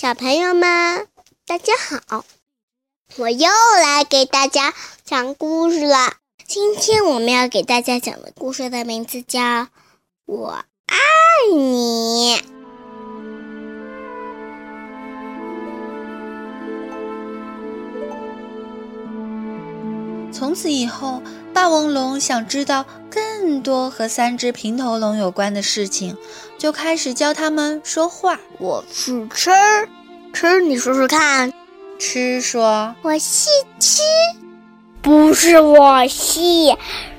[0.00, 1.08] 小朋友们，
[1.44, 2.24] 大家好！
[3.16, 3.48] 我又
[3.82, 4.72] 来给大家
[5.04, 6.14] 讲故事了。
[6.46, 9.40] 今天我们要给大家讲的故事的名字叫
[10.24, 10.96] 《我爱
[11.52, 12.36] 你》。
[20.32, 21.20] 从此以后，
[21.58, 26.16] 霸王龙想知道更多和三只平头龙有关的事情，
[26.56, 28.38] 就开始教他们说话。
[28.60, 29.50] 我是吃
[30.32, 31.52] 吃，你说说看。
[31.98, 33.48] 吃说：“我是
[33.80, 34.02] 吃，
[35.02, 36.40] 不是我是，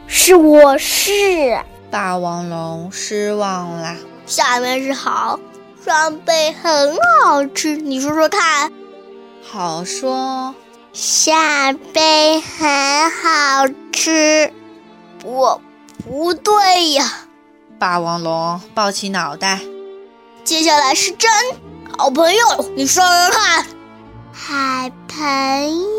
[0.08, 1.60] 是我是。”
[1.92, 3.98] 霸王龙失望了。
[4.26, 5.38] 下面是好，
[5.84, 6.96] 双倍很
[7.26, 8.72] 好吃，你说说看。
[9.44, 10.56] 好说。
[10.92, 14.52] 下杯很好吃，
[15.24, 15.62] 我，
[16.04, 17.06] 不对呀！
[17.78, 19.62] 霸王龙抱起脑袋。
[20.44, 21.32] 接下来是真
[21.98, 22.40] 好朋友，
[22.76, 23.66] 你说说看。
[24.34, 25.26] 好朋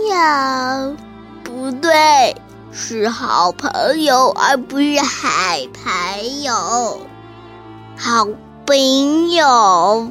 [0.09, 0.97] 友，
[1.45, 2.35] 不对，
[2.73, 7.01] 是好朋友，而不是海朋友。
[7.97, 8.27] 好
[8.67, 10.11] 朋友，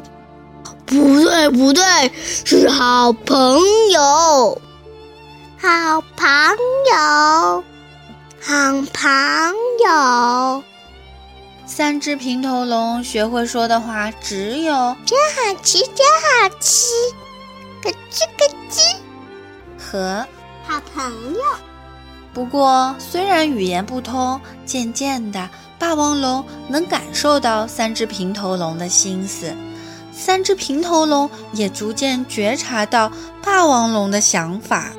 [0.86, 1.84] 不对，不对，
[2.16, 3.60] 是好朋
[3.92, 4.62] 友。
[5.62, 6.26] 好朋
[6.90, 7.64] 友，
[8.42, 9.12] 好朋
[9.86, 10.64] 友。
[11.66, 16.88] 三只平头龙学会说的话只有“真好吃，真好吃”，
[17.84, 18.80] 咯吱咯吱
[19.78, 20.26] 和
[20.66, 21.42] “好朋友”。
[22.34, 29.54] 不过，虽然语言不通，渐渐的，霸王龙能感受到三只平头龙的心思。
[30.14, 33.12] 三只平头龙也逐渐觉察到
[33.44, 34.94] 霸王龙的想法。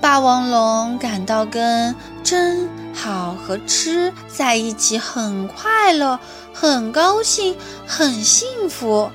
[0.00, 6.18] 霸王龙感到跟真好和吃在一起很快乐、
[6.54, 9.10] 很高兴、很幸福。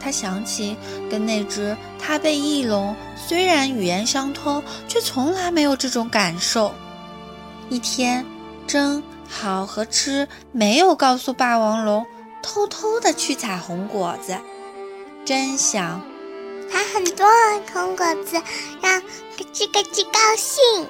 [0.00, 0.76] 他想起
[1.10, 6.72] 跟那只他被翼龙，虽然语言相通，却从来没有这种感受。
[7.68, 8.24] 一天，
[8.66, 12.04] 真好和吃没有告诉霸王龙，
[12.42, 14.36] 偷偷的去采红果子。
[15.24, 16.00] 真想。
[16.90, 17.26] 还很多
[17.72, 18.42] 红果子，
[18.82, 20.88] 让咯吱咯吱高兴。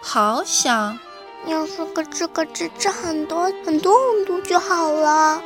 [0.00, 0.98] 好想，
[1.46, 5.42] 要是咯吱咯吱吃很多很多很多就好了。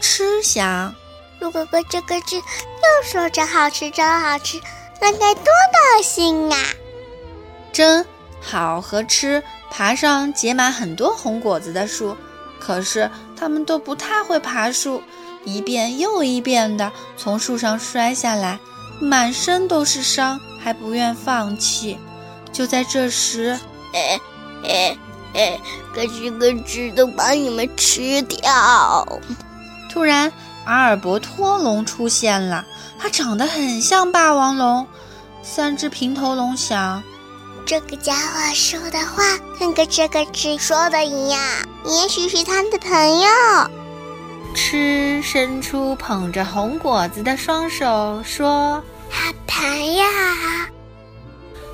[0.00, 0.94] 吃想，
[1.40, 4.60] 如果咯吱咯吱又说真好吃真好吃，
[5.00, 6.58] 那该多高兴啊！
[7.72, 8.06] 真
[8.40, 12.16] 好和吃爬上结满很多红果子的树，
[12.60, 15.02] 可是他们都不太会爬树，
[15.44, 18.60] 一遍又一遍的从树上摔下来。
[19.00, 21.98] 满身都是伤，还不愿放弃。
[22.52, 23.58] 就在这时，
[23.92, 24.20] 哎
[24.64, 24.98] 哎
[25.34, 25.60] 哎，
[25.94, 29.06] 咯吱咯吱都把你们吃掉！
[29.92, 30.32] 突然，
[30.64, 32.64] 阿尔伯托龙出现了，
[32.98, 34.86] 它长得很像霸王龙。
[35.42, 37.02] 三只平头龙想：
[37.66, 41.40] 这个家伙说的话跟咯吱咯吱说的一样，
[41.84, 43.28] 也许是他的朋友。
[44.56, 50.02] 吃伸出捧着红果子的双手，说：“好朋友。”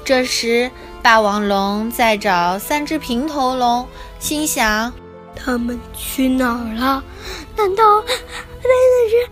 [0.05, 0.69] 这时，
[1.01, 3.87] 霸王龙在找三只平头龙，
[4.19, 4.93] 心想
[5.37, 7.03] ：“他们去哪儿了？
[7.57, 9.31] 难道真的是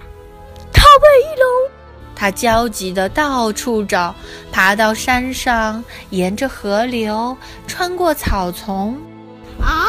[0.73, 1.71] 他被翼龙？”
[2.15, 4.15] 他焦急地到处找，
[4.53, 8.97] 爬到山上，沿着河流，穿过草丛。
[9.61, 9.85] 啊！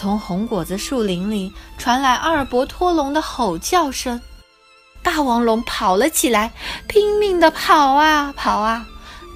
[0.00, 4.22] 从红果子树林里传来阿尔伯托龙的吼叫声，
[5.02, 6.52] 霸王龙跑了起来，
[6.86, 8.86] 拼命地跑啊跑啊，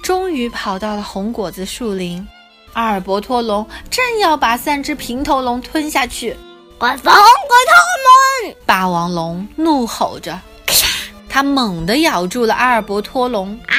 [0.01, 2.25] 终于跑到了红果子树林。
[2.71, 6.33] 阿尔伯托龙正要把三只平头龙吞下去，
[6.77, 8.55] 快放开他们！
[8.65, 10.39] 霸王龙怒吼着，
[11.27, 13.51] 他猛地咬住了阿尔伯托龙。
[13.67, 13.75] 啊！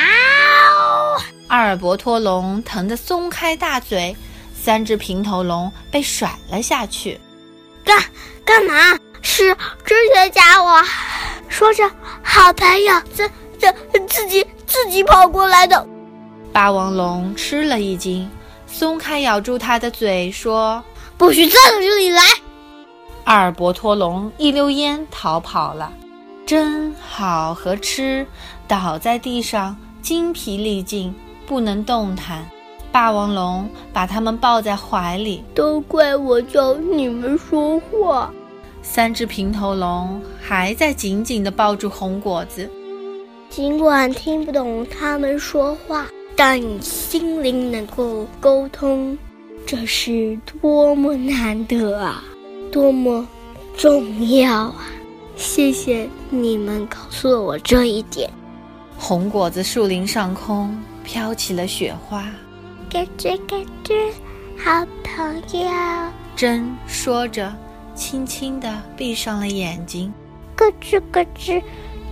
[1.48, 4.14] 阿尔伯托龙疼得松开大嘴。
[4.64, 7.20] 三只平头龙被甩了下去，
[7.84, 8.02] 干
[8.46, 8.98] 干嘛？
[9.20, 9.54] 是
[9.84, 10.82] 这些家伙
[11.50, 11.86] 说着
[12.22, 13.28] 好朋友，自
[13.58, 13.70] 自
[14.08, 15.86] 自己自己跑过来的。
[16.50, 18.26] 霸王龙吃了一惊，
[18.66, 20.82] 松开咬住他的嘴，说
[21.18, 22.22] ：“不许再到这里来！”
[23.24, 25.92] 阿尔伯托龙一溜烟逃跑了。
[26.46, 28.26] 真好和吃
[28.66, 31.14] 倒在地上，精疲力尽，
[31.46, 32.48] 不能动弹。
[32.94, 38.30] 霸王龙把他们抱在怀里，都怪我教你们说话。
[38.82, 42.70] 三只平头龙还在紧紧地抱住红果子，
[43.50, 46.06] 尽管听不懂他们说话，
[46.36, 49.18] 但心灵能够沟通，
[49.66, 52.22] 这是多么难得啊，
[52.70, 53.26] 多么
[53.76, 54.86] 重要啊！
[55.34, 58.30] 谢谢你们告诉了我这一点。
[58.96, 62.24] 红果子树林上空飘起了雪花，
[62.94, 64.12] 咯吱咯吱，
[64.56, 65.68] 好朋友。
[66.36, 67.52] 真说着，
[67.92, 70.14] 轻轻地闭上了眼睛。
[70.54, 71.60] 咯吱咯吱，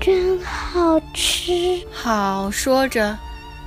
[0.00, 1.80] 真好吃。
[1.92, 3.16] 好说着，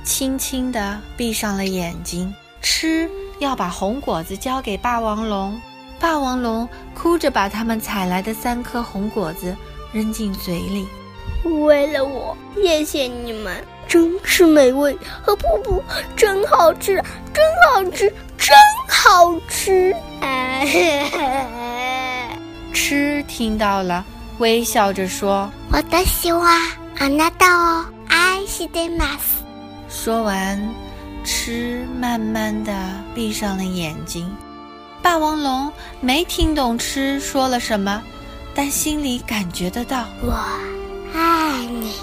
[0.04, 2.30] 轻轻地闭上了眼睛。
[2.60, 3.08] 吃
[3.38, 5.58] 要把红果子交给霸王龙。
[5.98, 9.56] 霸王龙哭着把他们采来的三颗红果子
[9.90, 10.86] 扔进嘴里。
[11.64, 14.93] 为了我，谢谢你们，真是美味！
[15.25, 15.83] 啊不不，
[16.15, 16.95] 真好吃，
[17.33, 18.55] 真好吃，真
[18.87, 19.93] 好吃！
[22.73, 24.05] 吃听到了，
[24.37, 26.45] 微笑着说：“我的希望，
[26.97, 29.41] あなたを愛してます。”
[29.89, 30.57] 说完，
[31.25, 32.73] 吃慢慢的
[33.13, 34.33] 闭上了眼睛。
[35.01, 38.01] 霸王龙没听懂吃说了什么，
[38.55, 40.05] 但心里感觉得到。
[40.21, 40.31] 我
[41.13, 41.93] 爱你。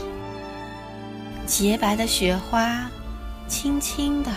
[1.55, 2.89] 洁白的雪花，
[3.47, 4.31] 轻轻的、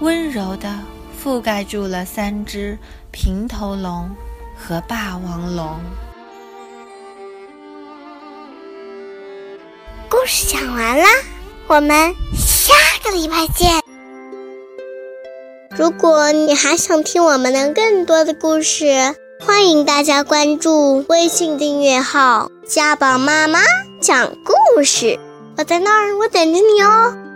[0.00, 0.74] 温柔的
[1.22, 2.78] 覆盖住了三只
[3.10, 4.08] 平头龙
[4.56, 5.78] 和霸王龙。
[10.08, 11.04] 故事讲完了，
[11.66, 12.72] 我们下
[13.04, 13.82] 个礼拜见。
[15.76, 19.14] 如果你还想听我们的更多的故事，
[19.44, 23.60] 欢迎大家关注微信订阅号“家宝妈妈
[24.00, 25.20] 讲故事”。
[25.60, 27.29] 我在那儿，我等着你哦。